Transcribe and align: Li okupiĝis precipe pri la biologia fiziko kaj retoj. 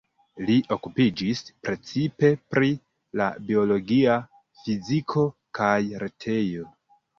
Li 0.45 0.53
okupiĝis 0.75 1.43
precipe 1.67 2.31
pri 2.55 2.71
la 3.23 3.29
biologia 3.51 4.17
fiziko 4.65 5.29
kaj 5.61 5.79
retoj. 6.07 6.43